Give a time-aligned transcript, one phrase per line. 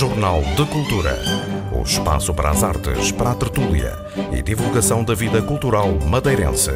[0.00, 1.14] Jornal de Cultura.
[1.78, 3.92] O espaço para as artes, para a tertúlia
[4.32, 6.70] e divulgação da vida cultural madeirense.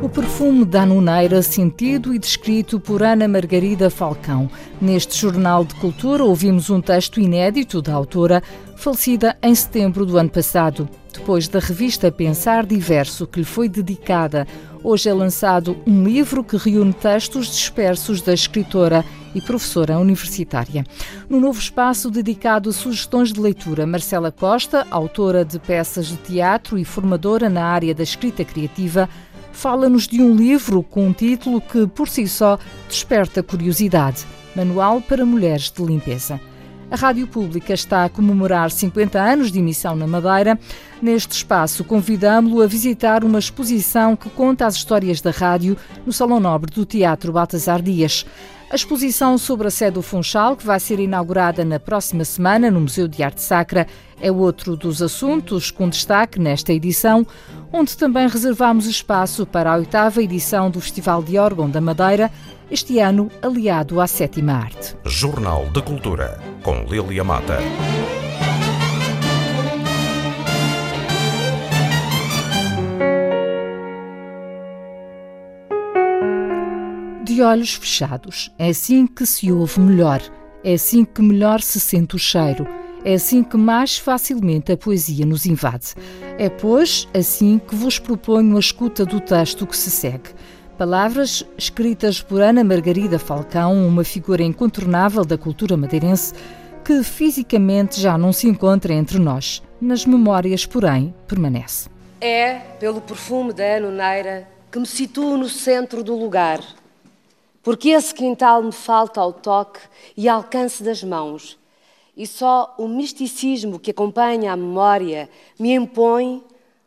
[0.00, 4.50] O perfume da Nuneira, sentido e descrito por Ana Margarida Falcão.
[4.80, 8.42] Neste Jornal de Cultura ouvimos um texto inédito da autora,
[8.74, 10.88] falecida em setembro do ano passado.
[11.12, 14.46] Depois da revista Pensar Diverso, que lhe foi dedicada,
[14.82, 20.84] hoje é lançado um livro que reúne textos dispersos da escritora e professora universitária.
[21.28, 26.78] No novo espaço dedicado a sugestões de leitura, Marcela Costa, autora de peças de teatro
[26.78, 29.08] e formadora na área da escrita criativa,
[29.52, 35.26] fala-nos de um livro com um título que, por si só, desperta curiosidade: Manual para
[35.26, 36.40] Mulheres de Limpeza.
[36.90, 40.58] A Rádio Pública está a comemorar 50 anos de emissão na Madeira.
[41.02, 45.76] Neste espaço, convidamos-lo a visitar uma exposição que conta as histórias da rádio
[46.06, 48.24] no Salão Nobre do Teatro Baltasar Dias.
[48.70, 52.80] A exposição sobre a sede do Funchal, que vai ser inaugurada na próxima semana no
[52.80, 53.86] Museu de Arte Sacra,
[54.20, 57.26] é outro dos assuntos com destaque nesta edição,
[57.72, 62.30] onde também reservamos espaço para a oitava edição do Festival de Órgão da Madeira,
[62.70, 64.94] este ano aliado à sétima arte.
[65.02, 67.58] Jornal de Cultura, com Lilia Mata.
[77.42, 78.52] Olhos fechados.
[78.58, 80.22] É assim que se ouve melhor.
[80.62, 82.66] É assim que melhor se sente o cheiro.
[83.04, 85.94] É assim que mais facilmente a poesia nos invade.
[86.36, 90.30] É, pois, assim que vos proponho a escuta do texto que se segue.
[90.76, 96.34] Palavras escritas por Ana Margarida Falcão, uma figura incontornável da cultura madeirense,
[96.84, 99.62] que fisicamente já não se encontra entre nós.
[99.80, 101.88] Nas memórias, porém, permanece.
[102.20, 106.60] É pelo perfume da Anoneira que me situo no centro do lugar
[107.68, 109.78] porque esse quintal me falta ao toque
[110.16, 111.58] e alcance das mãos,
[112.16, 116.42] e só o misticismo que acompanha a memória me impõe,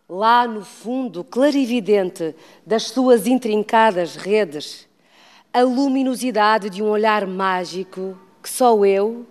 [0.09, 2.33] lá no fundo clarividente
[2.65, 4.89] das suas intrincadas redes,
[5.53, 9.23] a luminosidade de um olhar mágico que só eu,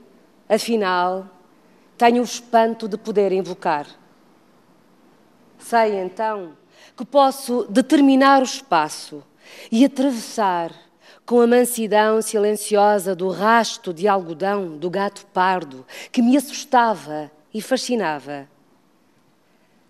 [0.48, 1.26] afinal,
[1.98, 3.88] tenho o espanto de poder invocar.
[5.58, 6.52] Sei então
[6.96, 9.24] que posso determinar o espaço
[9.72, 10.89] e atravessar
[11.30, 17.62] com a mansidão silenciosa do rasto de algodão do gato pardo que me assustava e
[17.62, 18.48] fascinava.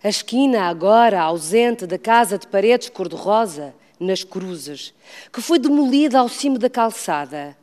[0.05, 4.93] A esquina, agora ausente da casa de paredes cor-de-rosa, nas cruzes,
[5.33, 7.57] que foi demolida ao cimo da calçada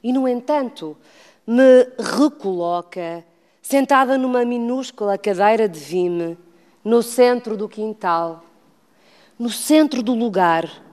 [0.00, 0.96] e, no entanto,
[1.44, 3.24] me recoloca,
[3.60, 6.38] sentada numa minúscula cadeira de vime,
[6.84, 8.44] no centro do quintal,
[9.36, 10.83] no centro do lugar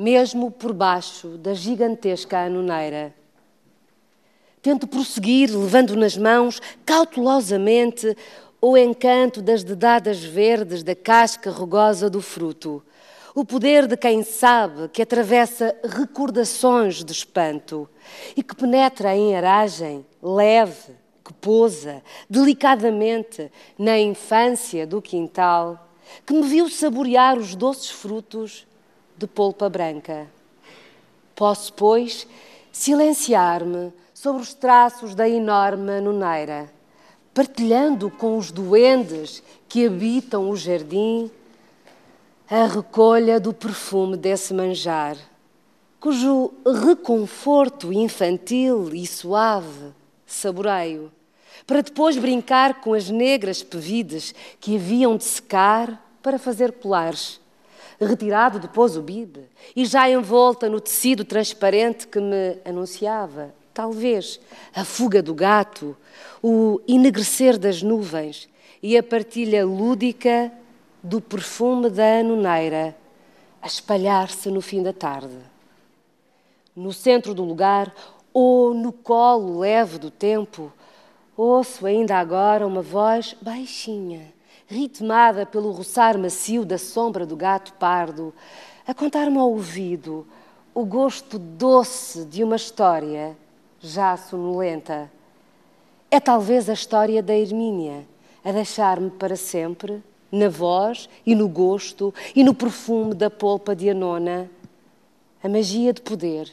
[0.00, 3.14] mesmo por baixo da gigantesca anoneira.
[4.62, 8.16] Tento prosseguir, levando nas mãos, cautelosamente,
[8.62, 12.82] o encanto das dedadas verdes da casca rugosa do fruto,
[13.34, 17.86] o poder de quem sabe que atravessa recordações de espanto
[18.34, 25.90] e que penetra em aragem leve, que pousa delicadamente na infância do quintal,
[26.24, 28.66] que me viu saborear os doces frutos
[29.20, 30.26] de polpa branca.
[31.36, 32.26] Posso, pois,
[32.72, 36.72] silenciar-me sobre os traços da enorme noneira,
[37.34, 41.30] partilhando com os duendes que habitam o jardim
[42.50, 45.16] a recolha do perfume desse manjar,
[46.00, 49.92] cujo reconforto infantil e suave
[50.26, 51.12] saboreio,
[51.66, 57.38] para depois brincar com as negras pevides que haviam de secar para fazer colares
[58.06, 59.44] retirado depois o bibe
[59.76, 64.40] e já envolta no tecido transparente que me anunciava, talvez,
[64.74, 65.96] a fuga do gato,
[66.42, 68.48] o enegrecer das nuvens
[68.82, 70.50] e a partilha lúdica
[71.02, 72.96] do perfume da anoneira
[73.60, 75.36] a espalhar-se no fim da tarde.
[76.74, 77.94] No centro do lugar,
[78.32, 80.72] ou no colo leve do tempo,
[81.36, 88.32] ouço ainda agora uma voz baixinha ritmada pelo roçar macio da sombra do gato pardo,
[88.86, 90.26] a contar-me ao ouvido
[90.74, 93.36] o gosto doce de uma história
[93.80, 95.10] já sonolenta.
[96.10, 98.06] É talvez a história da Hermínia,
[98.44, 103.90] a deixar-me para sempre, na voz e no gosto e no perfume da polpa de
[103.90, 104.50] Anona,
[105.42, 106.50] a magia de poder,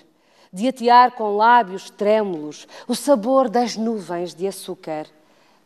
[0.51, 5.07] de atear com lábios trêmulos o sabor das nuvens de açúcar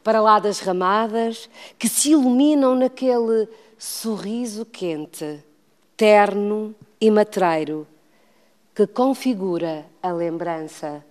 [0.03, 5.44] para lá das ramadas que se iluminam naquele sorriso quente,
[5.95, 7.88] terno e matreiro
[8.74, 11.03] que configura a lembrança.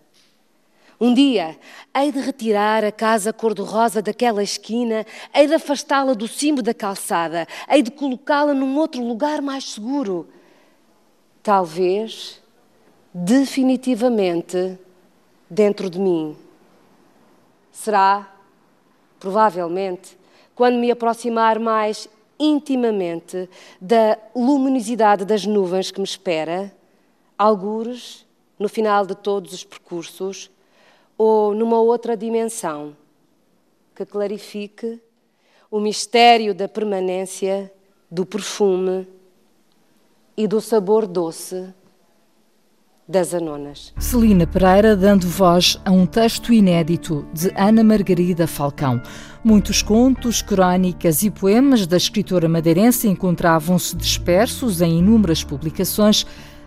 [1.00, 1.58] Um dia,
[1.96, 7.46] hei de retirar a casa cor-de-rosa daquela esquina, hei de afastá-la do cimo da calçada,
[7.68, 10.28] hei de colocá-la num outro lugar mais seguro.
[11.42, 12.42] Talvez,
[13.14, 14.78] definitivamente,
[15.48, 16.36] dentro de mim.
[17.72, 18.30] Será,
[19.20, 20.18] provavelmente,
[20.54, 22.08] quando me aproximar mais
[22.38, 26.74] intimamente da luminosidade das nuvens que me espera,
[27.36, 28.26] algures,
[28.58, 30.50] no final de todos os percursos,
[31.16, 32.96] ou numa outra dimensão
[33.94, 34.98] que clarifique
[35.70, 37.70] o mistério da permanência
[38.10, 39.06] do perfume
[40.34, 41.72] e do sabor doce
[43.10, 43.92] das anonas.
[43.98, 49.02] Celina Pereira dando voz a um texto inédito de Ana Margarida Falcão.
[49.42, 56.24] Muitos contos, crónicas e poemas da escritora madeirense encontravam-se dispersos em inúmeras publicações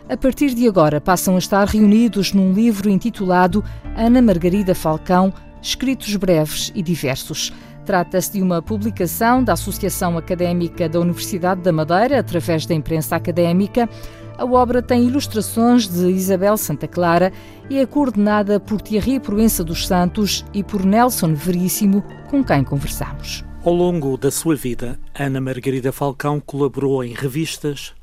[0.09, 3.63] a partir de agora passam a estar reunidos num livro intitulado
[3.95, 7.53] Ana Margarida Falcão, Escritos Breves e Diversos.
[7.85, 13.89] Trata-se de uma publicação da Associação Académica da Universidade da Madeira, através da imprensa académica.
[14.37, 17.31] A obra tem ilustrações de Isabel Santa Clara
[17.69, 23.43] e é coordenada por Thierry Proença dos Santos e por Nelson Veríssimo, com quem conversamos.
[23.63, 27.93] Ao longo da sua vida, Ana Margarida Falcão colaborou em revistas,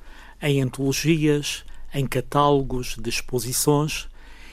[0.41, 4.09] em antologias, em catálogos de exposições,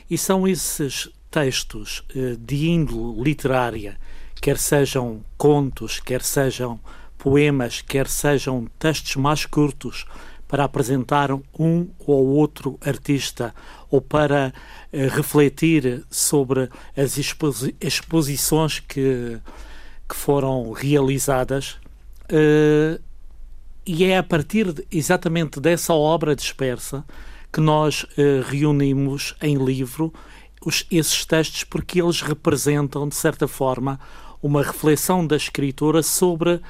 [0.09, 3.97] e são esses textos eh, de índole literária,
[4.41, 6.79] quer sejam contos, quer sejam
[7.17, 10.05] poemas, quer sejam textos mais curtos,
[10.47, 13.53] para apresentar um ou outro artista
[13.89, 14.53] ou para
[14.91, 19.39] eh, refletir sobre as exposi exposições que,
[20.07, 21.77] que foram realizadas.
[22.31, 23.01] Uh,
[23.85, 27.05] e é a partir de, exatamente dessa obra dispersa
[27.51, 30.13] que nós uh, reunimos em livro
[30.65, 33.99] os, esses textos porque eles representam, de certa forma,
[34.41, 36.61] uma reflexão da escritora sobre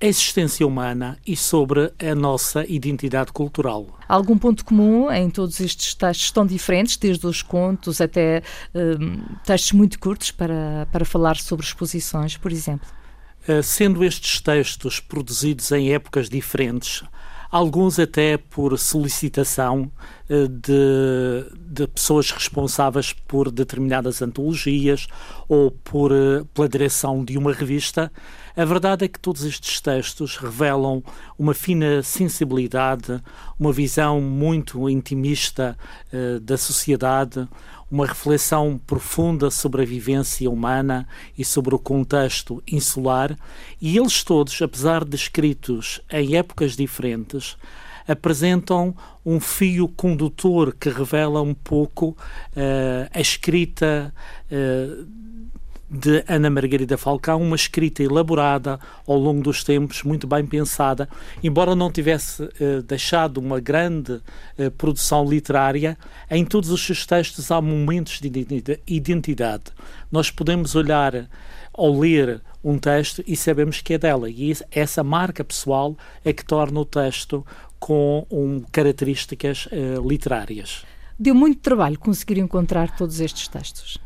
[0.00, 3.86] a existência humana e sobre a nossa identidade cultural.
[4.08, 8.42] Algum ponto comum em todos estes textos tão diferentes, desde os contos até
[8.74, 12.88] um, textos muito curtos para, para falar sobre exposições, por exemplo?
[13.48, 17.02] Eh, sendo estes textos produzidos em épocas diferentes,
[17.50, 19.90] alguns até por solicitação
[20.28, 25.06] eh, de, de, pessoas responsáveis por determinadas antologias
[25.48, 28.12] ou por, eh, pela direção de uma revista,
[28.58, 31.00] a verdade é que todos estes textos revelam
[31.38, 33.22] uma fina sensibilidade,
[33.56, 35.78] uma visão muito intimista
[36.12, 37.46] uh, da sociedade,
[37.88, 41.06] uma reflexão profunda sobre a vivência humana
[41.38, 43.38] e sobre o contexto insular,
[43.80, 47.56] e eles todos, apesar de escritos em épocas diferentes,
[48.08, 48.92] apresentam
[49.24, 54.12] um fio condutor que revela um pouco uh, a escrita
[54.50, 55.06] uh,
[55.90, 61.08] de Ana Margarida Falcão, uma escrita elaborada ao longo dos tempos, muito bem pensada,
[61.42, 64.20] embora não tivesse eh, deixado uma grande
[64.58, 65.96] eh, produção literária,
[66.30, 68.30] em todos os seus textos há momentos de
[68.86, 69.64] identidade.
[70.12, 71.28] Nós podemos olhar
[71.72, 76.44] ao ler um texto e sabemos que é dela, e essa marca pessoal é que
[76.44, 77.46] torna o texto
[77.78, 80.84] com um, características eh, literárias.
[81.18, 83.98] Deu muito trabalho conseguir encontrar todos estes textos.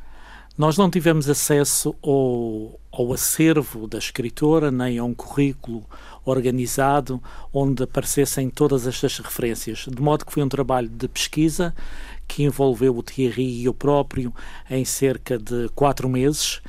[0.56, 5.84] Nós não tivemos acesso ao, ao acervo da escritora, nem a um currículo
[6.24, 11.74] organizado onde aparecessem todas estas referências, de modo que foi um trabalho de pesquisa
[12.28, 14.32] que envolveu o Thierry e eu próprio
[14.70, 16.60] em cerca de quatro meses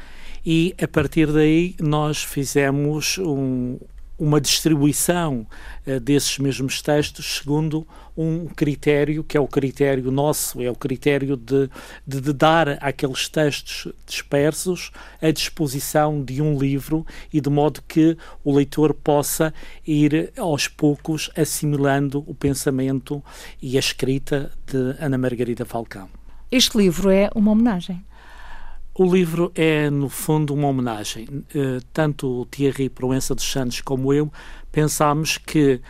[0.45, 3.77] e a partir daí nós fizemos um,
[4.17, 5.47] uma distribuição
[5.85, 11.35] uh, desses mesmos textos segundo um critério que é o critério nosso, é o critério
[11.35, 11.69] de,
[12.05, 14.91] de, de, dar aqueles textos dispersos
[15.21, 19.53] à disposição de um livro e de modo que o leitor possa
[19.85, 23.23] ir aos poucos assimilando o pensamento
[23.61, 26.07] e a escrita de Ana Margarida Falcão.
[26.51, 28.05] Este livro é uma homenagem.
[28.95, 31.25] O livro é, no fundo, uma homenagem.
[31.27, 34.31] Uh, tanto o Thierry Proença dos Santos como eu
[34.71, 35.81] pensámos que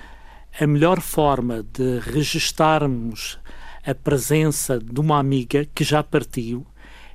[0.58, 3.38] a melhor forma de registarmos
[3.86, 6.66] a presença de uma amiga que já partiu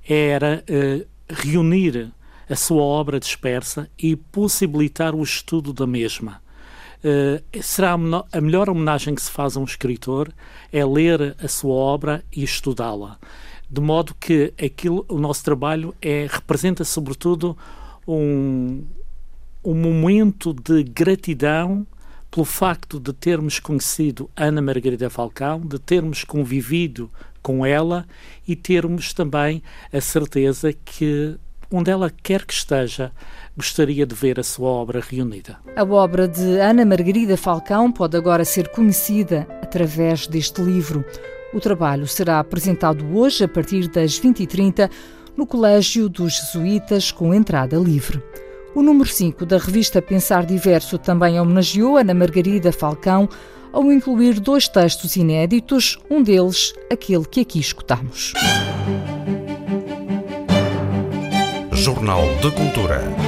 [0.07, 2.13] era uh, reunir
[2.51, 6.43] a sua obra dispersa e possibilitar o estudo da mesma.
[6.99, 10.31] Uh, será a melhor homenagem que se faz a um escritor
[10.71, 13.19] é ler a sua obra e estudá-la
[13.71, 17.57] de modo que aquilo, o nosso trabalho é, representa sobretudo
[18.07, 18.85] um,
[19.65, 21.87] um momento de gratidão
[22.31, 27.11] pelo facto de termos conhecido Ana Margarida Falcão, de termos convivido
[27.43, 28.07] com ela
[28.47, 31.39] e termos também a certeza que
[31.71, 33.13] onde ela quer que esteja,
[33.57, 35.59] gostaria de ver a sua obra reunida.
[35.77, 41.05] A obra de Ana Margarida Falcão pode agora ser conhecida através deste livro.
[41.53, 44.91] O trabalho será apresentado hoje, a partir das 20h30,
[45.37, 48.23] no Colégio dos Jesuítas, com entrada livre.
[48.75, 53.29] O número 5 da revista Pensar Diverso também homenageou Ana Margarida Falcão
[53.73, 58.33] ao incluir dois textos inéditos, um deles aquele que aqui escutamos.
[61.73, 63.28] Jornal de Cultura.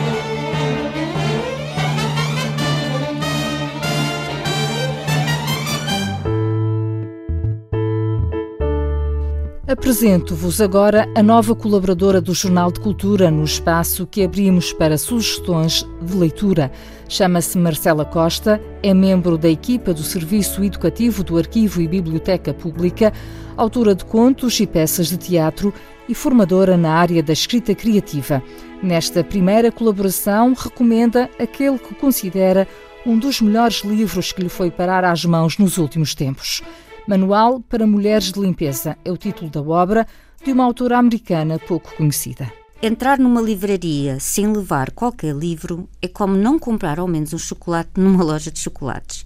[9.70, 15.86] Apresento-vos agora a nova colaboradora do Jornal de Cultura no espaço que abrimos para sugestões
[16.02, 16.72] de leitura.
[17.08, 23.12] Chama-se Marcela Costa, é membro da equipa do Serviço Educativo do Arquivo e Biblioteca Pública,
[23.56, 25.72] autora de contos e peças de teatro
[26.08, 28.42] e formadora na área da escrita criativa.
[28.82, 32.66] Nesta primeira colaboração, recomenda aquele que considera
[33.06, 36.60] um dos melhores livros que lhe foi parar às mãos nos últimos tempos.
[37.06, 40.06] Manual para Mulheres de Limpeza é o título da obra
[40.44, 42.52] de uma autora americana pouco conhecida.
[42.82, 47.90] Entrar numa livraria sem levar qualquer livro é como não comprar ao menos um chocolate
[47.96, 49.24] numa loja de chocolates.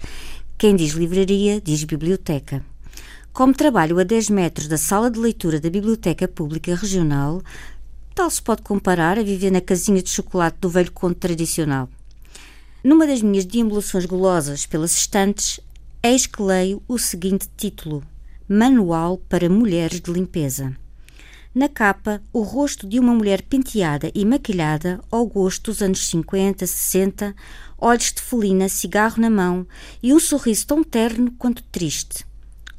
[0.57, 2.65] Quem diz livraria diz biblioteca.
[3.33, 7.43] Como trabalho a 10 metros da sala de leitura da Biblioteca Pública Regional,
[8.15, 11.89] tal se pode comparar a viver na casinha de chocolate do velho conto tradicional.
[12.85, 15.59] Numa das minhas deambulações golosas pelas estantes,
[16.05, 18.03] eis que leio o seguinte título:
[18.47, 20.77] Manual para Mulheres de Limpeza.
[21.55, 26.67] Na capa, o rosto de uma mulher penteada e maquilhada ao gosto dos anos 50,
[26.67, 27.35] 60,
[27.79, 29.67] olhos de felina, cigarro na mão
[30.03, 32.27] e um sorriso tão terno quanto triste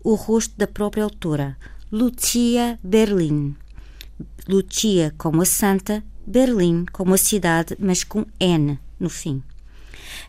[0.03, 1.57] o rosto da própria autora,
[1.91, 3.55] Lucia Berlin.
[4.47, 9.41] Lucia como a santa, Berlim como a cidade, mas com N no fim.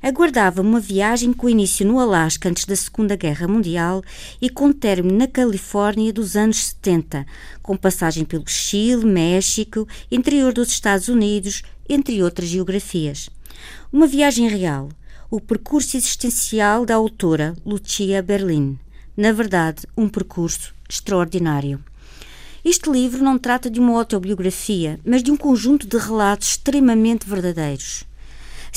[0.03, 4.03] Aguardava uma viagem com início no Alasca antes da Segunda Guerra Mundial
[4.41, 7.27] e com término na Califórnia dos anos 70,
[7.63, 13.31] com passagem pelo Chile, México, interior dos Estados Unidos, entre outras geografias.
[13.93, 14.89] Uma viagem real,
[15.31, 18.79] o percurso existencial da autora Lucia Berlin
[19.17, 21.83] na verdade, um percurso extraordinário.
[22.63, 28.05] Este livro não trata de uma autobiografia, mas de um conjunto de relatos extremamente verdadeiros.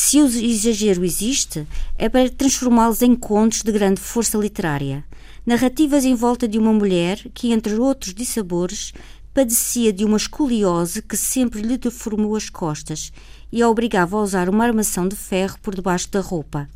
[0.02, 5.04] Se o exagero existe, é para transformá-los em contos de grande força literária,
[5.46, 8.94] narrativas em volta de uma mulher que, entre outros dissabores,
[9.34, 13.12] padecia de uma escoliose que sempre lhe deformou as costas
[13.52, 16.70] e a obrigava a usar uma armação de ferro por debaixo da roupa.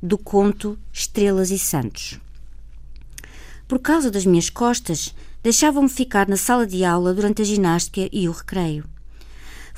[0.00, 2.20] Do conto Estrelas e Santos.
[3.66, 5.12] Por causa das minhas costas,
[5.42, 8.84] deixavam-me ficar na sala de aula durante a ginástica e o recreio.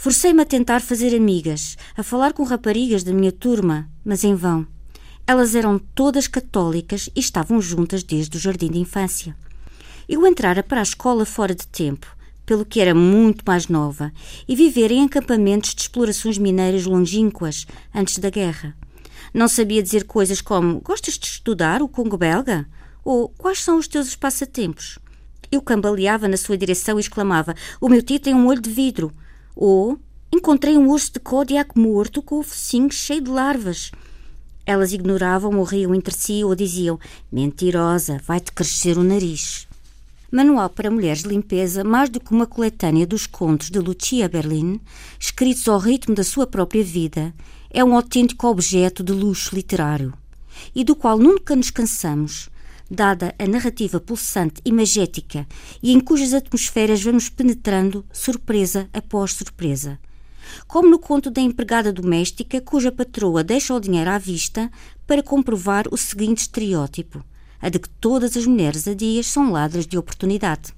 [0.01, 4.65] Forcei-me a tentar fazer amigas, a falar com raparigas da minha turma, mas em vão.
[5.27, 9.35] Elas eram todas católicas e estavam juntas desde o jardim de infância.
[10.09, 12.07] Eu entrara para a escola fora de tempo,
[12.47, 14.13] pelo que era muito mais nova,
[14.47, 18.77] e viver em acampamentos de explorações mineiras longínquas antes da guerra.
[19.35, 22.69] Não sabia dizer coisas como: Gostas de estudar o Congo belga?
[23.05, 25.01] Ou quais são os teus passatempos?
[25.51, 29.13] Eu cambaleava na sua direção e exclamava: O meu tio tem um olho de vidro.
[29.61, 29.99] Ou
[30.33, 33.91] encontrei um urso de Kodiak morto com o focinho cheio de larvas.
[34.65, 36.97] Elas ignoravam ou riam entre si ou diziam:
[37.33, 39.67] Mentirosa, vai-te crescer o nariz.
[40.31, 44.81] Manual para Mulheres de Limpeza, mais do que uma coletânea dos contos de Lucia Berlin,
[45.19, 47.35] escritos ao ritmo da sua própria vida,
[47.69, 50.15] é um autêntico objeto de luxo literário
[50.73, 52.49] e do qual nunca nos cansamos,
[52.91, 55.47] dada a narrativa pulsante e magética
[55.83, 59.99] e em cujas atmosferas vamos penetrando surpresa após surpresa.
[60.67, 64.71] Como no conto da empregada doméstica cuja patroa deixa o dinheiro à vista
[65.07, 67.23] para comprovar o seguinte estereótipo:
[67.61, 70.78] a de que todas as mulheres adias são ladras de oportunidade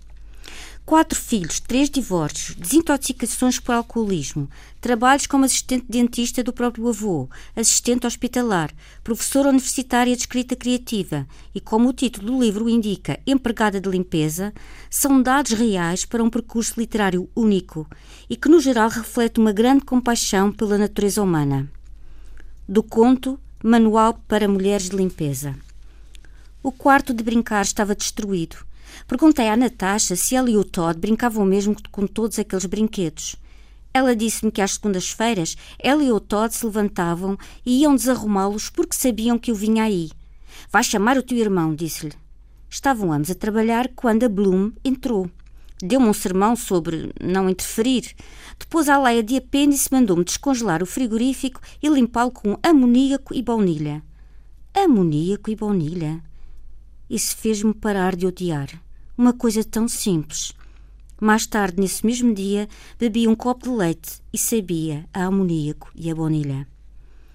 [0.91, 8.09] quatro filhos, três divórcios, desintoxicações por alcoolismo, trabalhos como assistente dentista do próprio avô, assistente
[8.09, 8.73] hospitalar,
[9.05, 14.53] professora universitária de escrita criativa e, como o título do livro indica, empregada de limpeza,
[14.91, 17.87] são dados reais para um percurso literário único
[18.29, 21.71] e que, no geral, reflete uma grande compaixão pela natureza humana.
[22.69, 25.55] Do conto Manual para Mulheres de Limpeza.
[26.65, 28.69] O quarto de brincar estava destruído
[29.07, 33.37] Perguntei à Natasha se ela e o Todd brincavam mesmo com todos aqueles brinquedos.
[33.93, 38.95] Ela disse-me que às segundas-feiras ela e o Todd se levantavam e iam desarrumá-los porque
[38.95, 40.11] sabiam que eu vinha aí.
[40.71, 42.13] Vai chamar o teu irmão, disse-lhe.
[42.69, 45.29] Estavam ambos a trabalhar quando a Bloom entrou.
[45.83, 48.15] Deu-me um sermão sobre não interferir.
[48.59, 54.03] Depois a leia de apêndice mandou-me descongelar o frigorífico e limpá-lo com amoníaco e baunilha.
[54.75, 56.23] Amoníaco e baunilha?
[57.11, 58.71] Isso fez-me parar de odiar.
[59.19, 60.53] Uma coisa tão simples.
[61.21, 62.69] Mais tarde, nesse mesmo dia,
[63.01, 66.69] bebi um copo de leite e sabia a amoníaco e a baunilha.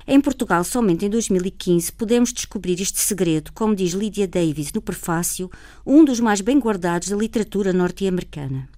[0.08, 5.52] Em Portugal, somente em 2015, podemos descobrir este segredo, como diz Lydia Davis no prefácio,
[5.86, 8.70] um dos mais bem guardados da literatura norte-americana.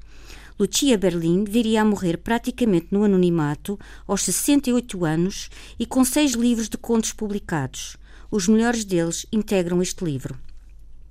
[0.60, 6.68] Lucia Berlin viria a morrer praticamente no anonimato, aos 68 anos, e com seis livros
[6.68, 7.98] de contos publicados.
[8.32, 10.47] Os melhores deles integram este livro.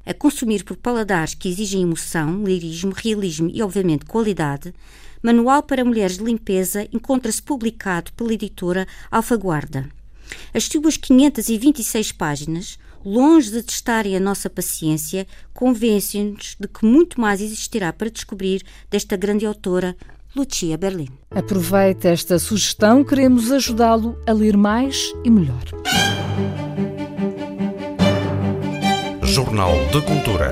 [0.07, 4.73] A consumir por paladares que exigem emoção, lirismo, realismo e, obviamente, qualidade,
[5.23, 9.89] Manual para Mulheres de Limpeza encontra-se publicado pela editora Alfaguarda.
[10.55, 17.41] As suas 526 páginas, longe de testarem a nossa paciência, convencem-nos de que muito mais
[17.41, 19.97] existirá para descobrir desta grande autora,
[20.35, 21.09] Lucia Berlin.
[21.31, 25.65] Aproveite esta sugestão, queremos ajudá-lo a ler mais e melhor.
[29.37, 30.51] Jornal de Cultura.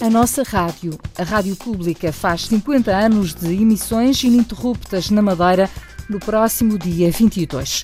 [0.00, 5.70] A nossa rádio, a Rádio Pública, faz 50 anos de emissões ininterruptas na Madeira
[6.10, 7.82] no próximo dia 22.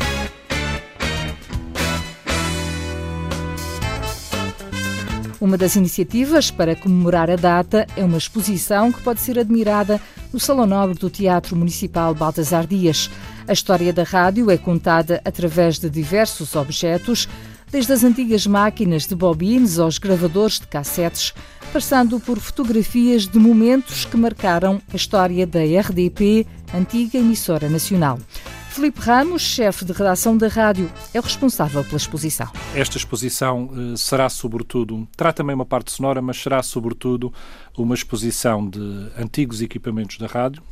[5.43, 10.01] Uma das iniciativas para comemorar a data é uma exposição que pode ser admirada
[10.33, 13.11] no Salão Nobre do Teatro Municipal Baltasar Dias.
[13.49, 17.29] A história da rádio é contada através de diversos objetos,
[17.73, 21.35] desde as antigas máquinas de bobines aos gravadores de cassetes,
[21.73, 28.17] passando por fotografias de momentos que marcaram a história da RDP, antiga emissora nacional.
[28.73, 32.51] Felipe Ramos, chefe de redação da rádio, é o responsável pela exposição.
[32.75, 37.31] Esta exposição uh, será sobretudo, terá também uma parte sonora, mas será sobretudo
[37.77, 38.81] uma exposição de
[39.19, 40.63] antigos equipamentos da rádio,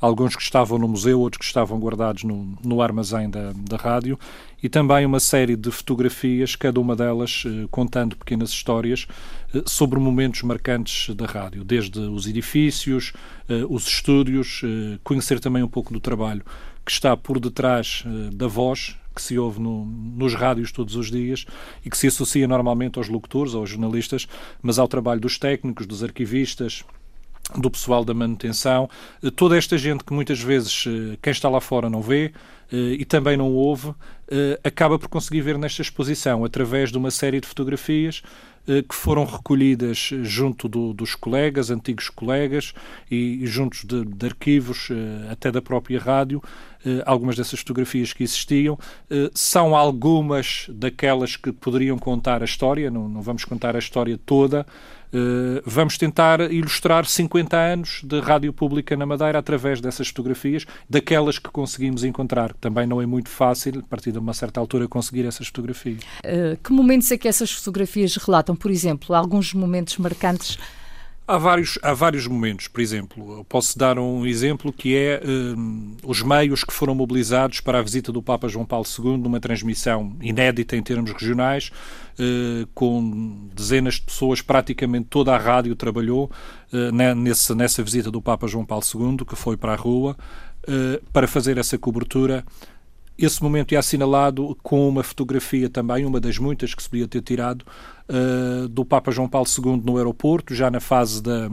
[0.00, 4.18] alguns que estavam no museu, outros que estavam guardados no, no armazém da, da rádio,
[4.62, 9.06] e também uma série de fotografias, cada uma delas eh, contando pequenas histórias
[9.54, 13.12] eh, sobre momentos marcantes da rádio, desde os edifícios,
[13.48, 16.42] eh, os estúdios, eh, conhecer também um pouco do trabalho
[16.84, 21.10] que está por detrás eh, da voz que se ouve no, nos rádios todos os
[21.10, 21.46] dias
[21.84, 24.26] e que se associa normalmente aos locutores, aos jornalistas,
[24.60, 26.84] mas ao trabalho dos técnicos, dos arquivistas,
[27.56, 28.90] do pessoal da manutenção,
[29.22, 32.32] eh, toda esta gente que muitas vezes eh, quem está lá fora não vê
[32.72, 33.94] e também não ouve,
[34.64, 38.22] acaba por conseguir ver nesta exposição através de uma série de fotografias
[38.88, 42.72] que foram recolhidas junto do, dos colegas, antigos colegas,
[43.10, 44.88] e, e juntos de, de, arquivos,
[45.30, 46.42] até da própria rádio.
[47.06, 48.78] Algumas dessas fotografias que existiam
[49.34, 54.66] são algumas daquelas que poderiam contar a história, não, não vamos contar a história toda,
[55.64, 61.50] vamos tentar ilustrar 50 anos de rádio pública na Madeira através dessas fotografias, daquelas que
[61.50, 62.52] conseguimos encontrar.
[62.54, 66.02] Também não é muito fácil, a partir de uma certa altura, conseguir essas fotografias.
[66.24, 68.56] Uh, que momentos é que essas fotografias relatam?
[68.56, 70.58] Por exemplo, alguns momentos marcantes
[71.26, 75.96] Há vários, há vários momentos, por exemplo, eu posso dar um exemplo que é um,
[76.04, 80.14] os meios que foram mobilizados para a visita do Papa João Paulo II numa transmissão
[80.20, 81.72] inédita em termos regionais,
[82.18, 86.30] uh, com dezenas de pessoas, praticamente toda a rádio trabalhou
[86.70, 86.92] uh,
[87.54, 90.14] nessa, visita do Papa João Paulo II, que foi para a rua,
[90.68, 92.44] uh, para fazer essa cobertura
[93.18, 97.22] esse momento é assinalado com uma fotografia também, uma das muitas que se podia ter
[97.22, 97.64] tirado,
[98.08, 101.48] uh, do Papa João Paulo II no aeroporto, já na fase da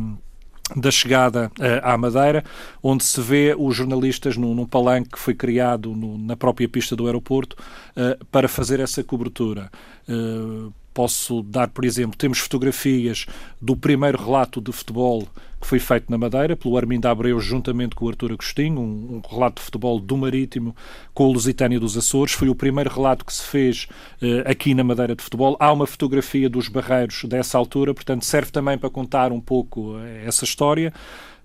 [0.76, 2.44] da chegada uh, à Madeira,
[2.82, 6.96] onde se vê os jornalistas num, num palanque que foi criado no, na própria pista
[6.96, 7.56] do aeroporto
[7.92, 9.70] uh, para fazer essa cobertura.
[10.08, 13.26] Uh, Posso dar, por exemplo, temos fotografias
[13.62, 15.28] do primeiro relato de futebol
[15.62, 19.22] que foi feito na Madeira pelo Armindo Abreu juntamente com o Artur Agostinho, um, um,
[19.30, 20.76] relato de futebol do Marítimo
[21.14, 22.34] com o Lusitânia dos Açores.
[22.34, 23.88] Foi o primeiro relato que se fez
[24.22, 25.56] uh, aqui na Madeira de futebol.
[25.60, 30.06] Há uma fotografia dos barreiros dessa altura, portanto serve também para contar um pouco uh,
[30.26, 30.92] essa história.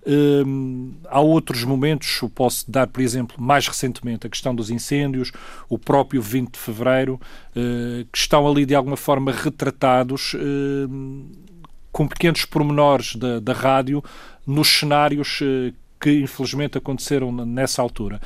[0.09, 5.33] Hum, há outros momentos, eu posso dar, por exemplo, mais recentemente, a questão dos incêndios,
[5.67, 11.25] o próprio 20 de fevereiro, uh, que estão ali de alguma forma retratados uh,
[11.91, 14.01] com pequenos pormenores da, da rádio
[14.45, 18.21] nos cenários uh, que infelizmente aconteceram nessa altura.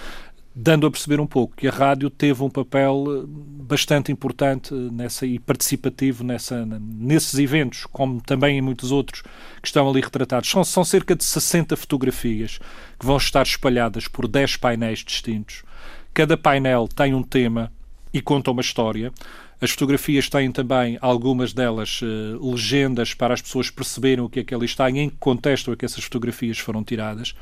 [0.53, 5.25] Dando a perceber um pouco que a rádio teve um papel eh, bastante importante nessa
[5.25, 9.21] e participativo nessa, nesses eventos, como também em muitos outros
[9.61, 10.49] que estão ali retratados.
[10.49, 12.59] São, são cerca de 60 fotografias
[12.99, 15.63] que vão estar espalhadas por 10 painéis distintos.
[16.13, 17.71] Cada painel tem um tema
[18.13, 19.13] e conta uma história.
[19.61, 24.43] As fotografias têm também, algumas delas, uh, legendas para as pessoas perceberem o que é
[24.43, 27.35] que ali está e em que contexto é que essas fotografias foram tiradas.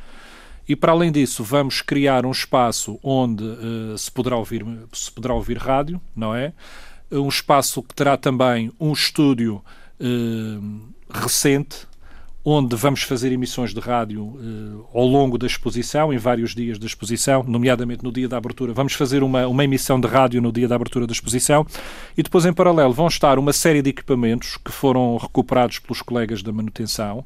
[0.70, 5.34] E para além disso, vamos criar um espaço onde uh, se, poderá ouvir, se poderá
[5.34, 6.54] ouvir rádio, não é?
[7.12, 9.64] Um espaço que terá também um estúdio
[10.00, 11.88] uh, recente,
[12.46, 16.86] onde vamos fazer emissões de rádio uh, ao longo da exposição, em vários dias da
[16.86, 18.72] exposição, nomeadamente no dia da abertura.
[18.72, 21.66] Vamos fazer uma, uma emissão de rádio no dia da abertura da exposição
[22.16, 26.44] e depois, em paralelo, vão estar uma série de equipamentos que foram recuperados pelos colegas
[26.44, 27.26] da manutenção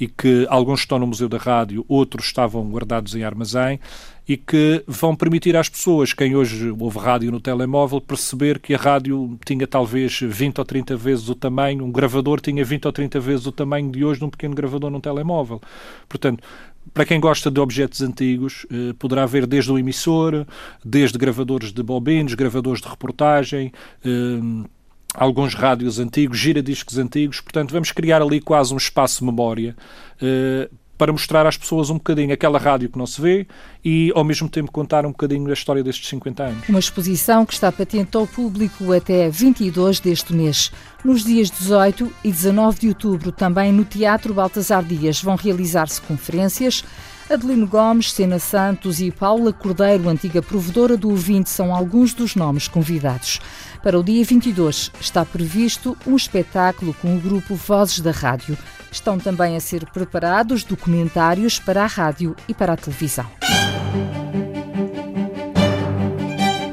[0.00, 3.78] e que alguns estão no Museu da Rádio, outros estavam guardados em armazém
[4.26, 8.78] e que vão permitir às pessoas, quem hoje ouve rádio no telemóvel, perceber que a
[8.78, 13.20] rádio tinha talvez 20 ou 30 vezes o tamanho, um gravador tinha 20 ou 30
[13.20, 15.60] vezes o tamanho de hoje de um pequeno gravador num telemóvel.
[16.08, 16.42] Portanto,
[16.94, 20.46] para quem gosta de objetos antigos, eh, poderá ver desde o emissor,
[20.84, 23.72] desde gravadores de bobinos, gravadores de reportagem,
[24.04, 24.68] eh,
[25.14, 29.76] alguns rádios antigos, giradiscos antigos, portanto vamos criar ali quase um espaço memória
[30.22, 33.46] uh, para mostrar às pessoas um bocadinho aquela rádio que não se vê
[33.82, 36.68] e ao mesmo tempo contar um bocadinho a história destes 50 anos.
[36.68, 40.70] Uma exposição que está patente ao público até 22 deste mês.
[41.02, 46.84] Nos dias 18 e 19 de outubro, também no Teatro Baltasar Dias, vão realizar-se conferências.
[47.30, 52.66] Adelino Gomes, Sena Santos e Paula Cordeiro, antiga provedora do ouvinte, são alguns dos nomes
[52.66, 53.40] convidados.
[53.84, 58.58] Para o dia 22 está previsto um espetáculo com o grupo Vozes da Rádio.
[58.90, 63.26] Estão também a ser preparados documentários para a rádio e para a televisão.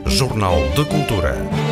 [0.08, 1.67] Jornal de Cultura.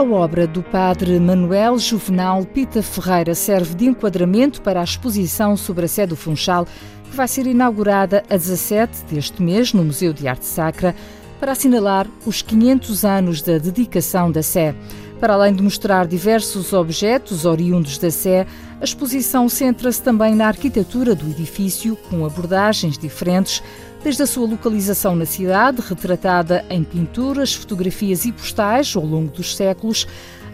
[0.00, 5.84] A obra do padre Manuel Juvenal Pita Ferreira serve de enquadramento para a exposição sobre
[5.84, 6.66] a Sé do Funchal,
[7.10, 10.96] que vai ser inaugurada a 17 deste mês no Museu de Arte Sacra,
[11.38, 14.74] para assinalar os 500 anos da dedicação da Sé.
[15.20, 18.46] Para além de mostrar diversos objetos oriundos da Sé,
[18.80, 23.62] a exposição centra-se também na arquitetura do edifício, com abordagens diferentes
[24.02, 29.56] desde a sua localização na cidade, retratada em pinturas, fotografias e postais ao longo dos
[29.56, 30.06] séculos,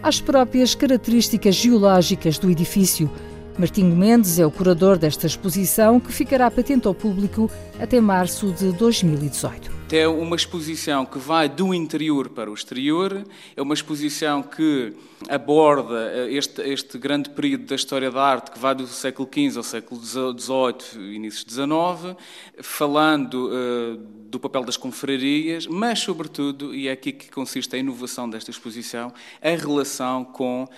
[0.03, 3.11] às próprias características geológicas do edifício.
[3.59, 8.73] Martinho Mendes é o curador desta exposição, que ficará patente ao público até março de
[8.73, 9.76] 2018.
[9.90, 13.25] É uma exposição que vai do interior para o exterior,
[13.57, 14.92] é uma exposição que
[15.29, 19.59] aborda eh, este, este grande período da história da arte que vai do século XV
[19.59, 22.16] ao século XVIII, início XIX,
[22.62, 23.96] falando uh,
[24.29, 29.14] do papel das confrarias, mas, sobretudo, e é aqui que consiste a inovação desta exposição,
[29.40, 30.68] a relação com uh,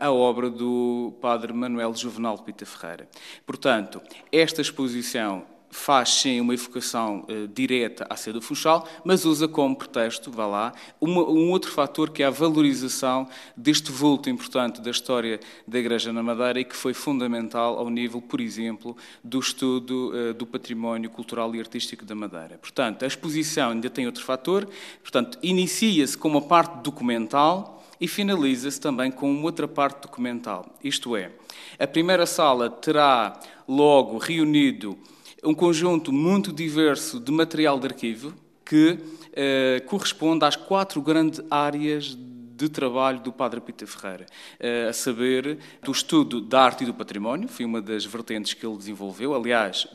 [0.00, 3.08] a obra do padre Manuel Juvenal de Pita Ferreira.
[3.46, 9.74] Portanto, esta exposição faz sim uma evocação uh, direta à Seda Funchal, mas usa como
[9.74, 14.92] pretexto, vá lá, uma, um outro fator que é a valorização deste vulto importante da
[14.92, 20.12] história da Igreja na Madeira e que foi fundamental ao nível, por exemplo, do estudo
[20.14, 22.56] uh, do património cultural e artístico da Madeira.
[22.56, 24.68] Portanto, a exposição ainda tem outro fator,
[25.02, 30.66] portanto, inicia-se com uma parte documental e finaliza-se também com uma outra parte documental.
[30.84, 31.32] Isto é,
[31.80, 34.96] a primeira sala terá logo reunido
[35.44, 38.32] um conjunto muito diverso de material de arquivo
[38.64, 38.98] que
[39.32, 42.16] eh, corresponde às quatro grandes áreas
[42.56, 44.26] de trabalho do Padre Pita Ferreira,
[44.58, 48.64] eh, a saber, do estudo da arte e do património, foi uma das vertentes que
[48.64, 49.34] ele desenvolveu.
[49.34, 49.86] Aliás,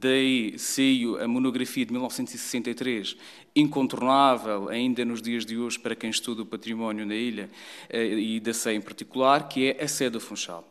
[0.00, 3.16] daí saiu a monografia de 1963,
[3.54, 7.50] incontornável ainda nos dias de hoje para quem estuda o património na ilha
[7.90, 10.66] eh, e da Sé em particular, que é a Sé do Funchal.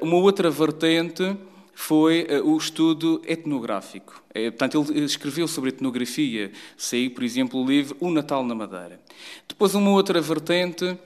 [0.00, 1.36] Uma outra vertente
[1.82, 4.22] foi uh, o estudo etnográfico.
[4.32, 9.00] É, portanto, ele escreveu sobre etnografia, saiu, por exemplo, o livro O Natal na Madeira.
[9.48, 10.96] Depois, uma outra vertente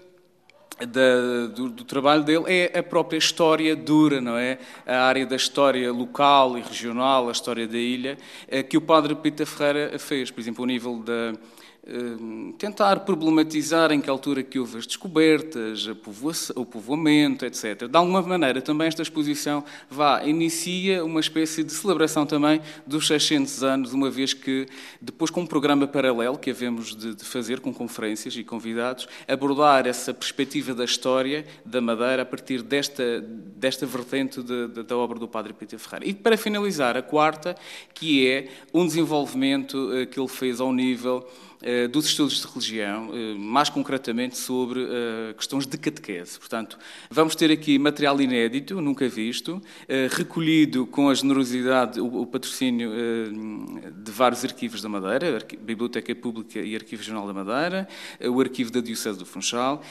[0.78, 4.58] da, do, do, trabalho dele é a própria história dura, não é?
[4.86, 9.14] A área da história local e regional, a história da ilha, eh, que o padre
[9.14, 11.32] Pita Ferreira fez, por exemplo, ao nível da
[12.58, 15.86] tentar problematizar em que altura que houve as descobertas,
[16.56, 17.86] o povoamento, etc.
[17.88, 23.62] De alguma maneira, também esta exposição vá, inicia uma espécie de celebração também dos 600
[23.62, 24.66] anos, uma vez que,
[25.00, 29.86] depois com um programa paralelo que havemos de, de fazer, com conferências e convidados, abordar
[29.86, 35.20] essa perspectiva da história da Madeira a partir desta, desta vertente de, de, da obra
[35.20, 36.08] do Padre Peter Ferreira.
[36.08, 37.54] E para finalizar, a quarta,
[37.94, 41.24] que é um desenvolvimento eh, que ele fez ao nível
[41.90, 46.38] dos estudos de religião, eh, mais concretamente sobre eh, questões de catequese.
[46.38, 46.78] Portanto,
[47.10, 49.60] vamos ter aqui material inédito, nunca visto,
[50.10, 52.90] recolhido com a generosidade, o patrocínio
[53.92, 57.88] de vários arquivos da Madeira, Biblioteca Pública e Arquivo Jornal da Madeira,
[58.20, 59.82] o Arquivo da Diocese do Funchal,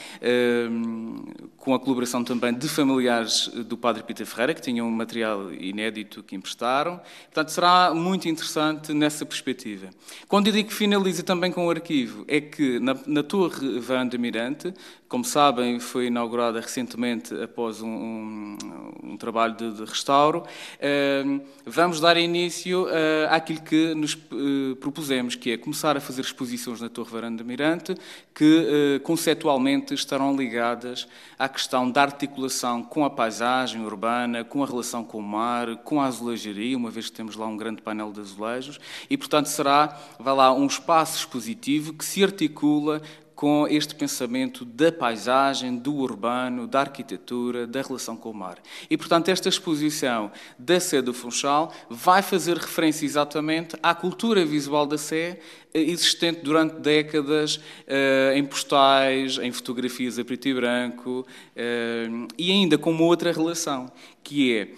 [1.57, 6.23] com a colaboração também de familiares do Padre Peter Ferreira, que tinham um material inédito
[6.23, 6.99] que emprestaram.
[7.25, 9.89] Portanto, será muito interessante nessa perspectiva.
[10.27, 14.17] Quando eu digo que finaliza também com o arquivo é que na, na Torre Varanda
[14.17, 14.73] Mirante,
[15.07, 18.57] como sabem, foi inaugurada recentemente após um, um,
[19.03, 22.89] um trabalho de, de restauro, uh, vamos dar início uh,
[23.29, 27.95] àquilo que nos uh, propusemos, que é começar a fazer exposições na Torre Varanda Mirante,
[28.33, 31.07] que conceptualmente estarão ligadas
[31.39, 36.01] à questão da articulação com a paisagem urbana, com a relação com o mar, com
[36.01, 38.77] a azulejaria, uma vez que temos lá um grande painel de azulejos,
[39.09, 43.01] e portanto será, vai lá, um espaço expositivo positivo que se articula
[43.35, 48.57] com este pensamento da paisagem, do urbano, da arquitetura, da relação com o mar.
[48.89, 54.87] E, portanto, esta exposição da Sé do Funchal vai fazer referência exatamente à cultura visual
[54.87, 55.39] da Sé,
[55.73, 62.51] eh, existente durante décadas eh, em postais, em fotografias a preto e branco, eh, e
[62.51, 63.91] ainda com uma outra relação,
[64.23, 64.69] que é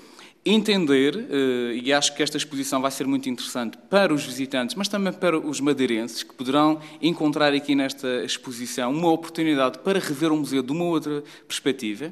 [0.49, 4.87] entender, eh, e acho que esta exposição vai ser muito interessante para os visitantes, mas
[4.87, 10.37] também para os madeirenses, que poderão encontrar aqui nesta exposição uma oportunidade para rever o
[10.37, 12.11] museu de uma outra perspectiva,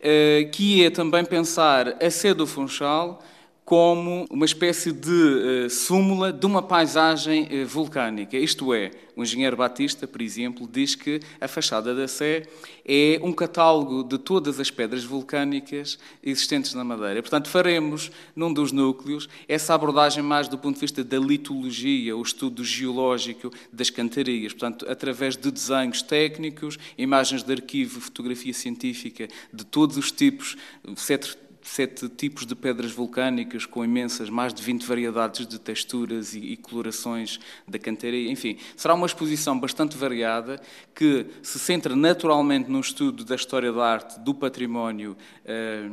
[0.00, 3.22] eh, que é também pensar a sede do Funchal
[3.64, 8.36] como uma espécie de uh, súmula de uma paisagem uh, vulcânica.
[8.36, 12.42] Isto é, o engenheiro Batista, por exemplo, diz que a fachada da Sé
[12.84, 17.22] é um catálogo de todas as pedras vulcânicas existentes na Madeira.
[17.22, 22.22] Portanto, faremos, num dos núcleos, essa abordagem mais do ponto de vista da litologia, o
[22.22, 24.52] estudo geológico das cantarias.
[24.52, 30.56] Portanto, através de desenhos técnicos, imagens de arquivo, fotografia científica de todos os tipos,
[30.96, 36.38] sete sete tipos de pedras vulcânicas com imensas, mais de 20 variedades de texturas e,
[36.38, 38.30] e colorações da cantaria.
[38.30, 40.60] Enfim, será uma exposição bastante variada
[40.94, 45.84] que se centra naturalmente no estudo da história da arte, do património eh,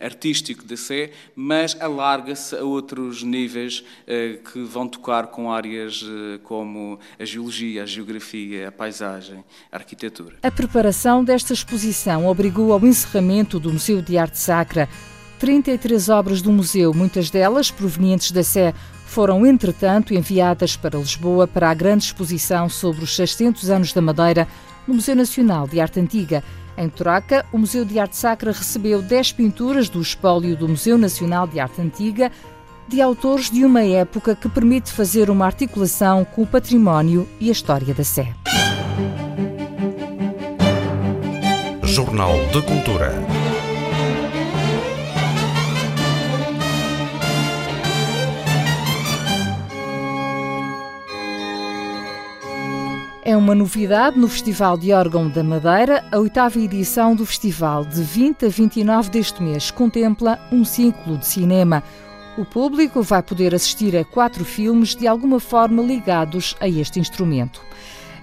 [0.00, 6.38] artístico da Sé, mas alarga-se a outros níveis eh, que vão tocar com áreas eh,
[6.42, 10.36] como a geologia, a geografia, a paisagem, a arquitetura.
[10.42, 14.88] A preparação desta exposição obrigou ao encerramento do Museu de Arte Sacra
[15.38, 18.74] 33 obras do museu, muitas delas provenientes da Sé,
[19.06, 24.48] foram, entretanto, enviadas para Lisboa para a grande exposição sobre os 600 anos da Madeira
[24.86, 26.42] no Museu Nacional de Arte Antiga.
[26.76, 31.46] Em Troca, o Museu de Arte Sacra recebeu 10 pinturas do espólio do Museu Nacional
[31.46, 32.30] de Arte Antiga,
[32.88, 37.52] de autores de uma época que permite fazer uma articulação com o património e a
[37.52, 38.32] história da Sé.
[41.82, 43.45] Jornal de Cultura.
[53.28, 56.04] É uma novidade no Festival de Órgão da Madeira.
[56.12, 61.26] A oitava edição do festival, de 20 a 29 deste mês, contempla um ciclo de
[61.26, 61.82] cinema.
[62.38, 67.60] O público vai poder assistir a quatro filmes de alguma forma ligados a este instrumento.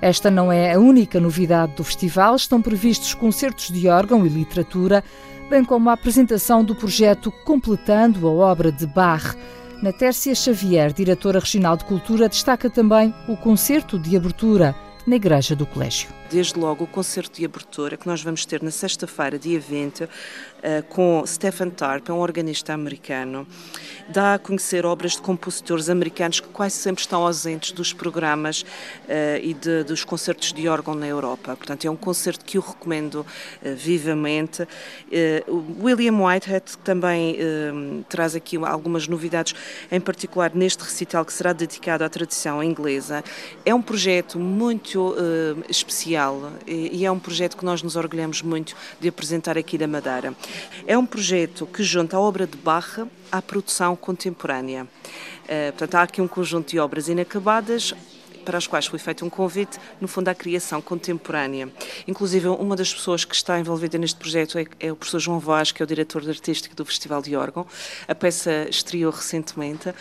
[0.01, 5.03] Esta não é a única novidade do festival, estão previstos concertos de órgão e literatura,
[5.49, 9.35] bem como a apresentação do projeto Completando a Obra de Bach.
[9.81, 14.73] Natércia Xavier, diretora regional de cultura, destaca também o concerto de abertura
[15.05, 16.09] na Igreja do Colégio.
[16.31, 20.07] Desde logo o concerto de abertura que nós vamos ter na sexta-feira, dia 20,
[20.63, 23.45] eh, com Stephen Tarp, é um organista americano,
[24.07, 28.65] dá a conhecer obras de compositores americanos que quase sempre estão ausentes dos programas uh,
[29.41, 31.55] e de, dos concertos de órgão na Europa.
[31.55, 34.65] Portanto, é um concerto que eu recomendo uh, vivamente.
[35.81, 37.37] William Whitehead também
[38.09, 39.53] traz aqui algumas novidades,
[39.91, 43.23] em particular neste recital que será dedicado à tradição inglesa.
[43.65, 44.92] É um projeto muito
[45.69, 49.87] especial e, e é um projeto que nós nos orgulhamos muito de apresentar aqui na
[49.87, 50.33] Madeira.
[50.87, 52.99] É um projeto que junta a obra de Bach
[53.31, 54.83] à produção contemporânea.
[54.83, 57.93] Uh, portanto, há aqui um conjunto de obras inacabadas
[58.43, 61.69] para as quais foi feito um convite, no fundo, à criação contemporânea.
[62.07, 65.71] Inclusive, uma das pessoas que está envolvida neste projeto é, é o professor João Vaz,
[65.71, 67.65] que é o diretor artístico do Festival de Órgão.
[68.07, 69.93] A peça estreou recentemente uh,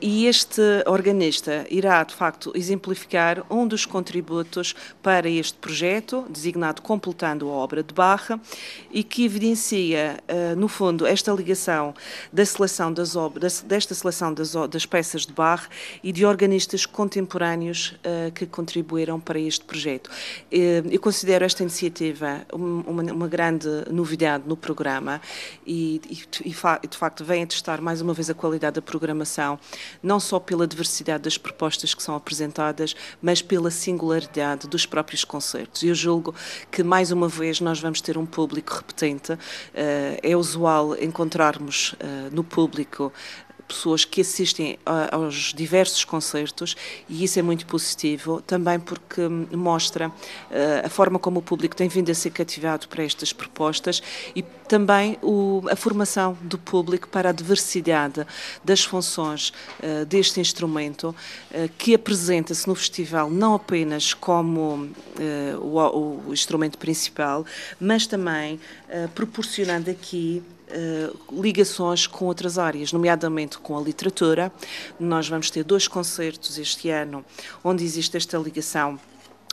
[0.00, 7.48] e este organista irá, de facto, exemplificar um dos contributos para este projeto, designado Completando
[7.48, 8.38] a Obra de Barra,
[8.90, 11.94] e que evidencia, uh, no fundo, esta ligação
[12.32, 15.68] da seleção das obras, desta seleção das, das peças de Barra
[16.02, 20.08] e de organistas contemporâneos uh, que contribuíram para este projeto.
[20.08, 25.20] Uh, eu considero esta iniciativa uma, uma grande novidade no programa
[25.66, 29.58] e, e, e, de facto vem atestar mais uma vez a qualidade da programação,
[30.02, 35.82] não só pela diversidade das propostas que são apresentadas, mas pela singularidade dos próprios concertos.
[35.82, 36.34] Eu julgo
[36.70, 39.32] que mais uma vez nós vamos ter um público repetente.
[39.32, 39.38] Uh,
[40.22, 41.94] é usual encontrarmos
[42.32, 43.12] no público
[43.66, 44.78] pessoas que assistem
[45.10, 46.76] aos diversos concertos
[47.08, 50.10] e isso é muito positivo, também porque mostra
[50.50, 54.02] eh, a forma como o público tem vindo a ser cativado para estas propostas
[54.34, 55.18] e também
[55.70, 58.26] a formação do público para a diversidade
[58.64, 61.14] das funções uh, deste instrumento,
[61.50, 64.90] uh, que apresenta-se no festival não apenas como
[65.60, 67.44] o, instrumento principal,
[67.80, 68.60] mas também
[69.14, 74.52] proporcionando aqui Uh, ligações com outras áreas, nomeadamente com a literatura.
[74.98, 77.24] Nós vamos ter dois concertos este ano
[77.62, 78.98] onde existe esta ligação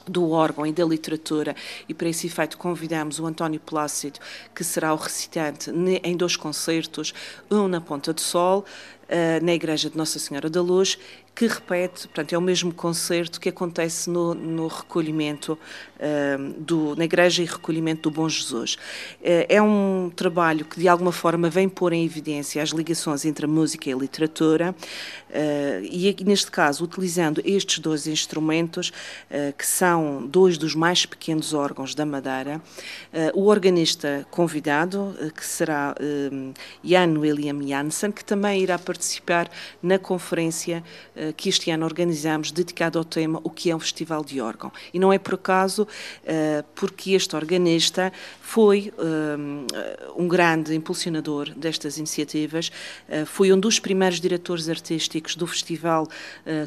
[0.08, 1.56] do órgão e da literatura
[1.88, 4.20] e para esse efeito convidamos o António Plácido,
[4.54, 5.72] que será o recitante
[6.04, 7.14] em dois concertos,
[7.50, 8.66] um na Ponta do Sol,
[9.08, 10.98] eh, na Igreja de Nossa Senhora da Luz
[11.36, 15.58] que repete, portanto, é o mesmo concerto que acontece no, no recolhimento
[15.98, 18.76] uh, do, na Igreja e recolhimento do Bom Jesus.
[19.20, 23.46] Uh, é um trabalho que, de alguma forma, vem pôr em evidência as ligações entre
[23.46, 24.76] a música e a literatura,
[25.30, 28.92] uh, e aqui, neste caso, utilizando estes dois instrumentos,
[29.58, 32.62] que são dois dos mais pequenos órgãos da Madeira,
[33.34, 35.96] o organista convidado, que será
[36.84, 39.50] Jan William Janssen, que também irá participar
[39.82, 40.84] na conferência
[41.23, 44.72] eh, que este ano organizamos dedicado ao tema O que é um Festival de Órgão.
[44.94, 45.88] E não é por acaso,
[46.26, 52.72] eh, porque este organista foi eh, um grande impulsionador destas iniciativas,
[53.26, 56.08] foi um dos primeiros diretores artísticos do Festival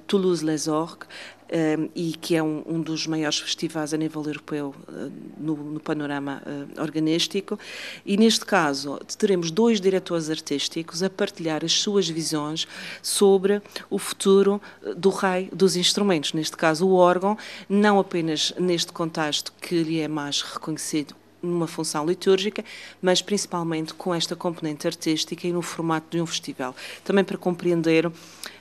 [0.07, 1.09] Toulouse-Les Orgues,
[1.51, 5.81] um, e que é um, um, dos maiores festivais a nível europeu uh, no, no,
[5.81, 7.59] panorama uh, organístico.
[8.05, 12.67] E neste caso teremos dois diretores artísticos a partilhar as suas visões
[13.03, 14.61] sobre o futuro
[14.97, 17.37] do rei dos instrumentos, neste caso o órgão,
[17.69, 22.65] não apenas neste contexto que lhe é mais reconhecido numa função litúrgica,
[23.01, 26.75] mas principalmente com esta componente artística e no formato de um festival.
[27.05, 28.11] Também para compreender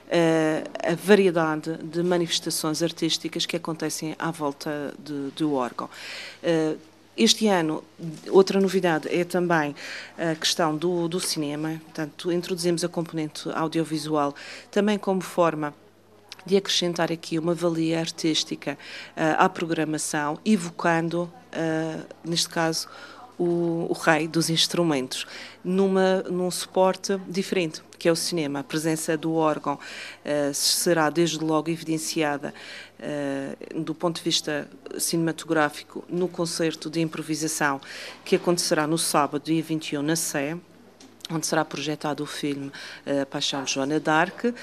[0.08, 5.90] a variedade de manifestações artísticas que acontecem à volta de, do órgão.
[6.42, 6.76] Eh,
[7.16, 7.82] este ano,
[8.28, 9.74] outra novidade é também
[10.18, 14.34] a questão do, do cinema, portanto, introduzimos a componente audiovisual
[14.70, 15.72] também como forma
[16.44, 18.74] de acrescentar aqui uma valia artística
[19.16, 22.86] uh, à programação, evocando, uh, neste caso,
[23.38, 25.26] o, o rei dos instrumentos,
[25.62, 28.60] numa, num suporte diferente, que é o cinema.
[28.60, 32.54] A presença do órgão uh, será desde logo evidenciada
[33.00, 34.68] uh, do ponto de vista
[34.98, 37.80] cinematográfico no concerto de improvisação
[38.24, 40.56] que acontecerá no sábado, dia 21, na Sé
[41.30, 44.54] onde será projetado o filme uh, Paixão de Joana d'Arc, uh,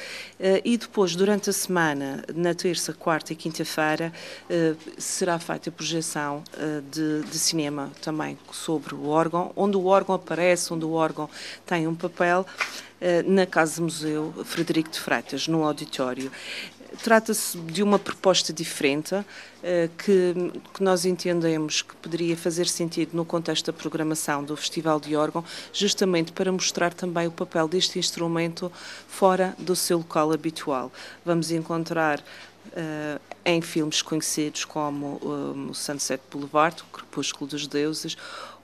[0.64, 4.14] e depois, durante a semana, na terça, quarta e quinta-feira,
[4.50, 6.44] uh, será feita a projeção
[6.92, 11.30] de, de, cinema também sobre o órgão, onde o órgão aparece, onde o órgão
[11.66, 12.46] tem um papel,
[13.26, 16.32] na Casa Museu Frederico de Freitas, no auditório.
[17.02, 19.24] Trata-se de uma proposta diferente uh,
[19.98, 25.16] que, que, nós entendemos que poderia fazer sentido no contexto da programação do Festival de
[25.16, 28.72] Órgão, justamente para mostrar também o papel deste instrumento
[29.08, 30.92] fora do seu local habitual.
[31.26, 38.16] Vamos encontrar uh, em filmes conhecidos como um, o Sunset Boulevard, o Crepúsculo dos Deuses,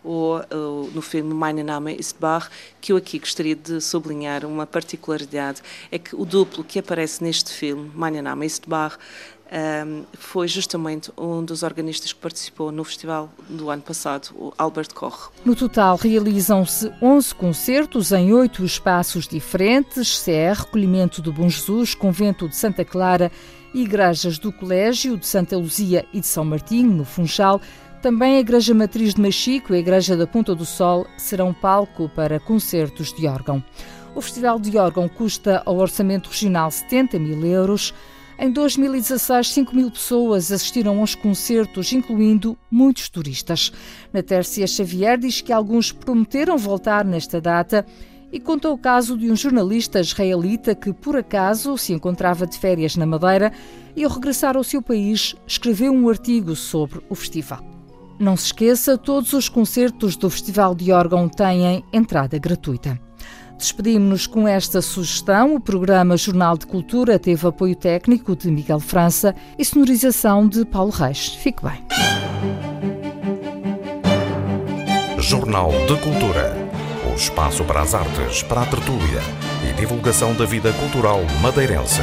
[0.04, 4.66] ou uh, no filme Meine Name ist Bach, que eu aqui gostaria de sublinhar uma
[4.66, 8.98] particularidade, é que o duplo que aparece neste filme, Meine Name ist Bach,
[9.52, 14.94] um, foi justamente um dos organistas que participou no festival do ano passado, o Albert
[14.94, 15.32] Koch.
[15.44, 22.48] No total, realizam-se 11 concertos em oito espaços diferentes: CR, Recolhimento do Bom Jesus, Convento
[22.48, 23.32] de Santa Clara,
[23.73, 27.60] igrejas do Colégio de Santa Luzia e de São Martinho, no Funchal.
[28.02, 32.08] Também a Igreja Matriz de Machico e a Igreja da Ponta do Sol serão palco
[32.08, 33.62] para concertos de órgão.
[34.15, 37.93] O Festival de Órgão custa ao Orçamento Regional 70 mil euros.
[38.39, 43.69] Em 2016, 5 mil pessoas assistiram aos concertos, incluindo muitos turistas.
[44.13, 47.85] Na Tércia Xavier diz que alguns prometeram voltar nesta data
[48.31, 52.95] e contou o caso de um jornalista israelita que, por acaso, se encontrava de férias
[52.95, 53.52] na Madeira
[53.93, 57.79] e, ao regressar ao seu país, escreveu um artigo sobre o festival.
[58.20, 63.00] Não se esqueça, todos os concertos do Festival de Órgão têm entrada gratuita.
[63.58, 65.56] Despedimos-nos com esta sugestão.
[65.56, 70.92] O programa Jornal de Cultura teve apoio técnico de Miguel França e sonorização de Paulo
[70.92, 71.30] Reis.
[71.30, 71.84] Fique bem.
[75.17, 76.70] Jornal de Cultura
[77.10, 79.22] o espaço para as artes, para a tertúlia
[79.67, 82.02] e divulgação da vida cultural madeirense.